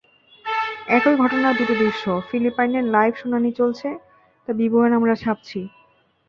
[0.87, 3.87] একই ঘটনার দুটি দৃশ্য—ফিলিপাইনে লাইভ শুনানি চলছে,
[4.41, 5.59] তার বিবরণ আমরা ছাপছি।